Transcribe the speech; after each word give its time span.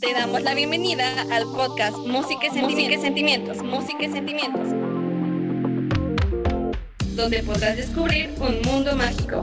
Te 0.00 0.12
damos 0.12 0.42
la 0.42 0.54
bienvenida 0.54 1.22
al 1.32 1.44
podcast 1.44 1.96
Música 1.96 2.46
y 2.46 2.98
Sentimientos, 3.00 3.62
Música 3.64 4.04
y 4.04 4.12
Sentimientos, 4.12 4.68
donde 7.16 7.42
podrás 7.42 7.76
descubrir 7.76 8.30
un 8.38 8.62
mundo 8.62 8.94
mágico. 8.94 9.42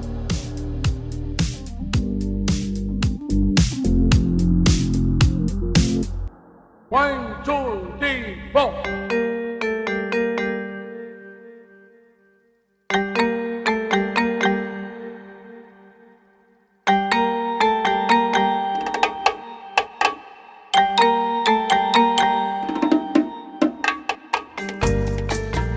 One, 6.90 7.44
two, 7.44 7.98
three, 8.00 8.38
four. 8.54 9.15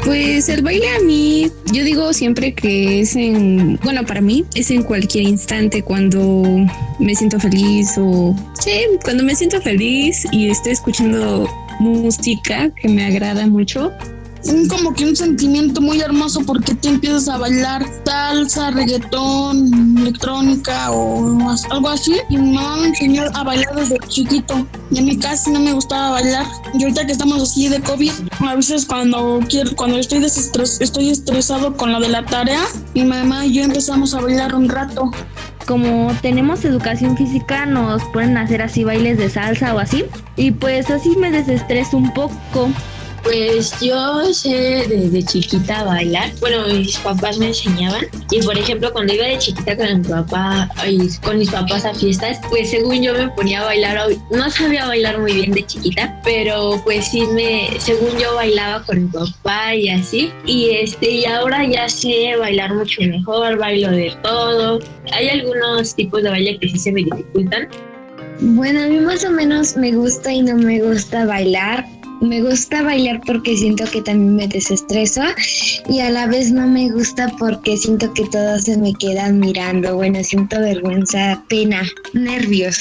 Pues 0.08 0.48
el 0.48 0.62
baile 0.62 0.88
a 0.88 1.00
mí, 1.00 1.52
yo 1.70 1.84
digo 1.84 2.14
siempre 2.14 2.54
que 2.54 3.00
es 3.00 3.14
en, 3.14 3.78
bueno, 3.84 4.06
para 4.06 4.22
mí 4.22 4.42
es 4.54 4.70
en 4.70 4.82
cualquier 4.82 5.24
instante 5.24 5.82
cuando 5.82 6.66
me 6.98 7.14
siento 7.14 7.38
feliz 7.38 7.92
o, 7.98 8.34
sí, 8.58 8.86
cuando 9.04 9.22
me 9.22 9.34
siento 9.34 9.60
feliz 9.60 10.26
y 10.32 10.48
estoy 10.48 10.72
escuchando 10.72 11.46
música 11.78 12.70
que 12.70 12.88
me 12.88 13.04
agrada 13.04 13.46
mucho, 13.48 13.92
un 14.48 14.68
como 14.68 14.94
que 14.94 15.04
un 15.04 15.16
sentimiento 15.16 15.80
muy 15.80 16.00
hermoso 16.00 16.40
porque 16.40 16.74
te 16.74 16.88
empiezas 16.88 17.28
a 17.28 17.38
bailar 17.38 17.84
salsa, 18.04 18.70
reggaetón, 18.70 19.98
electrónica 19.98 20.90
o 20.90 21.38
algo 21.70 21.88
así. 21.88 22.16
Y 22.30 22.38
mi 22.38 22.52
mamá 22.52 22.76
me 22.76 22.88
enseñó 22.88 23.24
a 23.34 23.44
bailar 23.44 23.74
desde 23.74 23.98
chiquito. 24.08 24.66
Y 24.90 24.98
a 24.98 25.02
mí 25.02 25.18
casi 25.18 25.50
no 25.50 25.60
me 25.60 25.72
gustaba 25.72 26.10
bailar. 26.10 26.46
Y 26.74 26.82
ahorita 26.82 27.06
que 27.06 27.12
estamos 27.12 27.42
así 27.42 27.68
de 27.68 27.80
COVID, 27.80 28.12
a 28.40 28.54
veces 28.54 28.86
cuando 28.86 29.40
quiero, 29.48 29.74
cuando 29.76 29.98
estoy 29.98 30.20
desestres, 30.20 30.80
estoy 30.80 31.10
estresado 31.10 31.76
con 31.76 31.92
lo 31.92 32.00
de 32.00 32.08
la 32.08 32.24
tarea, 32.24 32.64
mi 32.94 33.04
mamá 33.04 33.46
y 33.46 33.54
yo 33.54 33.62
empezamos 33.62 34.14
a 34.14 34.20
bailar 34.20 34.54
un 34.54 34.68
rato 34.68 35.10
como 35.68 36.10
tenemos 36.22 36.64
educación 36.64 37.14
física, 37.14 37.66
nos 37.66 38.02
pueden 38.14 38.38
hacer 38.38 38.62
así 38.62 38.84
bailes 38.84 39.18
de 39.18 39.28
salsa 39.28 39.74
o 39.74 39.78
así. 39.78 40.06
Y 40.34 40.52
pues 40.52 40.90
así 40.90 41.14
me 41.16 41.30
desestreso 41.30 41.98
un 41.98 42.12
poco. 42.14 42.70
Pues 43.28 43.78
yo 43.82 44.24
sé 44.32 44.86
desde 44.88 45.22
chiquita 45.22 45.84
bailar. 45.84 46.32
Bueno, 46.40 46.66
mis 46.68 46.96
papás 46.96 47.36
me 47.36 47.48
enseñaban. 47.48 48.06
Y 48.30 48.40
por 48.40 48.56
ejemplo, 48.56 48.90
cuando 48.90 49.12
iba 49.12 49.26
de 49.26 49.36
chiquita 49.36 49.76
con 49.76 50.00
mi 50.00 50.08
papá 50.08 50.70
con 51.22 51.36
mis 51.36 51.50
papás 51.50 51.84
a 51.84 51.92
fiestas, 51.92 52.40
pues 52.48 52.70
según 52.70 53.02
yo 53.02 53.12
me 53.12 53.28
ponía 53.28 53.60
a 53.60 53.64
bailar. 53.66 54.00
No 54.30 54.50
sabía 54.50 54.86
bailar 54.86 55.18
muy 55.20 55.34
bien 55.34 55.52
de 55.52 55.66
chiquita, 55.66 56.18
pero 56.24 56.80
pues 56.84 57.08
sí 57.08 57.26
me, 57.34 57.68
según 57.78 58.16
yo 58.18 58.34
bailaba 58.34 58.82
con 58.84 59.04
mi 59.04 59.10
papá 59.10 59.74
y 59.74 59.90
así. 59.90 60.32
Y 60.46 60.70
este, 60.70 61.10
y 61.10 61.26
ahora 61.26 61.66
ya 61.66 61.86
sé 61.86 62.34
bailar 62.38 62.74
mucho 62.74 63.02
mejor, 63.02 63.58
bailo 63.58 63.90
de 63.90 64.10
todo. 64.22 64.78
Hay 65.12 65.28
algunos 65.28 65.94
tipos 65.94 66.22
de 66.22 66.30
baile 66.30 66.58
que 66.58 66.70
sí 66.70 66.78
se 66.78 66.92
me 66.92 67.02
dificultan. 67.02 67.68
Bueno, 68.40 68.84
a 68.84 68.86
mí 68.86 69.00
más 69.00 69.22
o 69.26 69.30
menos 69.30 69.76
me 69.76 69.92
gusta 69.92 70.32
y 70.32 70.40
no 70.40 70.56
me 70.56 70.80
gusta 70.80 71.26
bailar 71.26 71.84
me 72.20 72.42
gusta 72.42 72.82
bailar 72.82 73.20
porque 73.26 73.56
siento 73.56 73.84
que 73.90 74.02
también 74.02 74.36
me 74.36 74.48
desestreso 74.48 75.22
y 75.88 76.00
a 76.00 76.10
la 76.10 76.26
vez 76.26 76.50
no 76.50 76.66
me 76.66 76.90
gusta 76.90 77.32
porque 77.38 77.76
siento 77.76 78.12
que 78.14 78.24
todos 78.26 78.62
se 78.62 78.76
me 78.76 78.92
quedan 78.94 79.38
mirando. 79.38 79.96
Bueno, 79.96 80.22
siento 80.22 80.60
vergüenza, 80.60 81.42
pena, 81.48 81.82
nervios. 82.12 82.78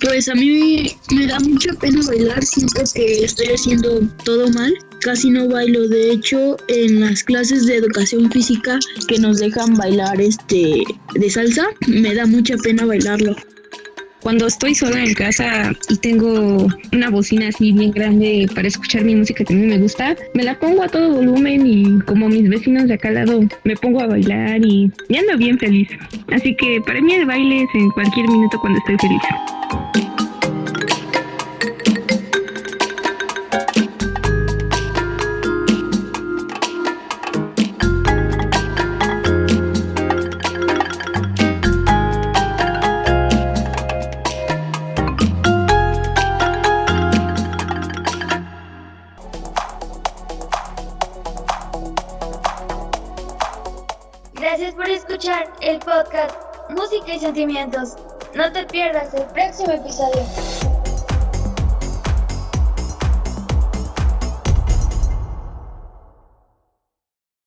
Pues 0.00 0.28
a 0.28 0.34
mí 0.34 0.96
me 1.14 1.26
da 1.26 1.38
mucha 1.40 1.72
pena 1.74 2.00
bailar, 2.06 2.42
siento 2.44 2.82
que 2.94 3.24
estoy 3.24 3.48
haciendo 3.48 4.00
todo 4.24 4.50
mal. 4.50 4.72
Casi 5.00 5.30
no 5.30 5.48
bailo, 5.48 5.88
de 5.88 6.12
hecho 6.12 6.56
en 6.68 7.00
las 7.00 7.22
clases 7.24 7.66
de 7.66 7.76
educación 7.76 8.30
física 8.30 8.78
que 9.08 9.18
nos 9.18 9.38
dejan 9.38 9.74
bailar 9.74 10.20
este 10.20 10.82
de 11.14 11.30
salsa, 11.30 11.66
me 11.86 12.14
da 12.14 12.26
mucha 12.26 12.56
pena 12.58 12.84
bailarlo. 12.84 13.34
Cuando 14.22 14.46
estoy 14.46 14.74
sola 14.74 15.02
en 15.02 15.14
casa 15.14 15.72
y 15.88 15.96
tengo 15.96 16.68
una 16.92 17.10
bocina 17.10 17.48
así 17.48 17.72
bien 17.72 17.90
grande 17.90 18.48
para 18.54 18.68
escuchar 18.68 19.02
mi 19.02 19.14
música 19.14 19.44
que 19.44 19.54
a 19.54 19.56
mí 19.56 19.66
me 19.66 19.78
gusta, 19.78 20.14
me 20.34 20.44
la 20.44 20.58
pongo 20.58 20.82
a 20.82 20.88
todo 20.88 21.14
volumen 21.14 21.66
y 21.66 22.00
como 22.00 22.28
mis 22.28 22.48
vecinos 22.48 22.86
de 22.88 22.94
acá 22.94 23.08
al 23.08 23.14
lado 23.14 23.40
me 23.64 23.76
pongo 23.76 24.02
a 24.02 24.06
bailar 24.06 24.64
y, 24.64 24.92
y 25.08 25.16
ando 25.16 25.36
bien 25.38 25.58
feliz. 25.58 25.88
Así 26.32 26.54
que 26.54 26.80
para 26.86 27.00
mí 27.00 27.14
el 27.14 27.26
baile 27.26 27.62
es 27.62 27.68
en 27.74 27.90
cualquier 27.90 28.28
minuto 28.28 28.58
cuando 28.60 28.78
estoy 28.78 28.96
feliz. 28.98 30.09
Gracias 54.50 54.74
por 54.74 54.90
escuchar 54.90 55.52
el 55.60 55.78
podcast 55.78 56.34
Música 56.70 57.14
y 57.14 57.20
Sentimientos. 57.20 57.94
No 58.34 58.50
te 58.50 58.64
pierdas 58.66 59.14
el 59.14 59.22
próximo 59.26 59.70
episodio. 59.70 60.49